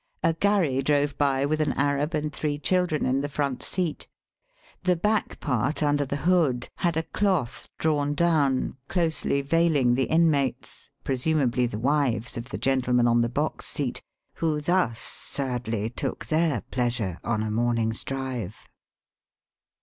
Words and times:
A 0.23 0.33
gharry 0.33 0.81
drove 0.81 1.15
by 1.15 1.45
with 1.45 1.59
an 1.61 1.73
Arab 1.73 2.15
and 2.15 2.33
three 2.33 2.57
children 2.57 3.05
in 3.05 3.21
the 3.21 3.29
front 3.29 3.61
seat. 3.61 4.07
The 4.81 4.95
back 4.95 5.39
part 5.39 5.83
under 5.83 6.07
the 6.07 6.15
hood 6.25 6.69
had 6.77 6.97
a 6.97 7.03
cloth 7.03 7.69
drawn 7.77 8.15
down, 8.15 8.77
closely 8.87 9.43
veiling 9.43 9.93
the 9.93 10.05
inmates— 10.05 10.89
pre 11.03 11.17
sumably 11.17 11.69
the 11.69 11.77
wives 11.77 12.35
of 12.35 12.49
the 12.49 12.57
gentleman 12.57 13.07
on 13.07 13.21
the 13.21 13.29
box 13.29 13.67
seat— 13.67 14.01
who 14.37 14.59
thus 14.59 14.99
sadly 14.99 15.91
took 15.91 16.25
their 16.25 16.61
pleasure 16.71 17.19
on 17.23 17.43
a 17.43 17.51
morning's 17.51 18.03
drive. 18.03 18.55